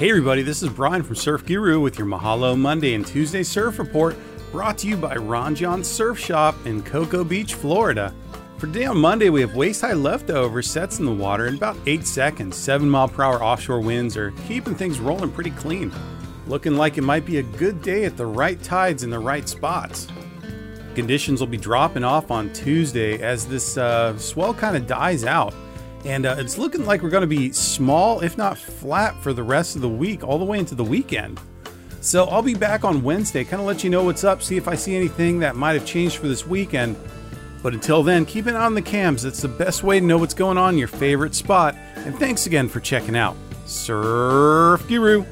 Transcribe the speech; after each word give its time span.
Hey 0.00 0.08
everybody, 0.08 0.40
this 0.40 0.62
is 0.62 0.70
Brian 0.70 1.02
from 1.02 1.14
Surf 1.14 1.44
Guru 1.44 1.78
with 1.78 1.98
your 1.98 2.06
Mahalo 2.06 2.58
Monday 2.58 2.94
and 2.94 3.06
Tuesday 3.06 3.42
Surf 3.42 3.78
Report 3.78 4.16
brought 4.50 4.78
to 4.78 4.88
you 4.88 4.96
by 4.96 5.14
Ron 5.16 5.54
Jon 5.54 5.84
Surf 5.84 6.18
Shop 6.18 6.54
in 6.64 6.82
Cocoa 6.82 7.22
Beach, 7.22 7.52
Florida. 7.52 8.14
For 8.56 8.66
today 8.66 8.86
on 8.86 8.96
Monday, 8.96 9.28
we 9.28 9.42
have 9.42 9.54
waist 9.54 9.82
high 9.82 9.92
leftover 9.92 10.62
sets 10.62 11.00
in 11.00 11.04
the 11.04 11.12
water 11.12 11.48
in 11.48 11.56
about 11.56 11.76
8 11.84 12.06
seconds. 12.06 12.56
7 12.56 12.88
mile 12.88 13.08
per 13.08 13.22
hour 13.24 13.44
offshore 13.44 13.82
winds 13.82 14.16
are 14.16 14.30
keeping 14.48 14.74
things 14.74 15.00
rolling 15.00 15.32
pretty 15.32 15.50
clean. 15.50 15.92
Looking 16.46 16.76
like 16.76 16.96
it 16.96 17.02
might 17.02 17.26
be 17.26 17.36
a 17.36 17.42
good 17.42 17.82
day 17.82 18.06
at 18.06 18.16
the 18.16 18.24
right 18.24 18.62
tides 18.62 19.02
in 19.02 19.10
the 19.10 19.18
right 19.18 19.46
spots. 19.46 20.06
Conditions 20.94 21.40
will 21.40 21.46
be 21.46 21.58
dropping 21.58 22.04
off 22.04 22.30
on 22.30 22.50
Tuesday 22.54 23.20
as 23.20 23.46
this 23.46 23.76
uh, 23.76 24.16
swell 24.16 24.54
kind 24.54 24.78
of 24.78 24.86
dies 24.86 25.26
out. 25.26 25.52
And 26.04 26.24
uh, 26.24 26.36
it's 26.38 26.56
looking 26.56 26.86
like 26.86 27.02
we're 27.02 27.10
going 27.10 27.22
to 27.22 27.26
be 27.26 27.52
small, 27.52 28.20
if 28.20 28.38
not 28.38 28.56
flat, 28.56 29.14
for 29.22 29.32
the 29.32 29.42
rest 29.42 29.76
of 29.76 29.82
the 29.82 29.88
week, 29.88 30.24
all 30.24 30.38
the 30.38 30.44
way 30.44 30.58
into 30.58 30.74
the 30.74 30.84
weekend. 30.84 31.40
So 32.00 32.24
I'll 32.24 32.42
be 32.42 32.54
back 32.54 32.84
on 32.84 33.02
Wednesday, 33.02 33.44
kind 33.44 33.60
of 33.60 33.66
let 33.66 33.84
you 33.84 33.90
know 33.90 34.04
what's 34.04 34.24
up, 34.24 34.42
see 34.42 34.56
if 34.56 34.66
I 34.66 34.74
see 34.74 34.96
anything 34.96 35.40
that 35.40 35.56
might 35.56 35.74
have 35.74 35.84
changed 35.84 36.16
for 36.16 36.28
this 36.28 36.46
weekend. 36.46 36.96
But 37.62 37.74
until 37.74 38.02
then, 38.02 38.24
keep 38.24 38.46
an 38.46 38.56
eye 38.56 38.64
on 38.64 38.74
the 38.74 38.80
cams. 38.80 39.26
It's 39.26 39.42
the 39.42 39.48
best 39.48 39.82
way 39.82 40.00
to 40.00 40.06
know 40.06 40.16
what's 40.16 40.32
going 40.32 40.56
on 40.56 40.74
in 40.74 40.78
your 40.78 40.88
favorite 40.88 41.34
spot. 41.34 41.76
And 41.96 42.18
thanks 42.18 42.46
again 42.46 42.68
for 42.70 42.80
checking 42.80 43.16
out 43.16 43.36
Surf 43.66 44.88
Guru. 44.88 45.26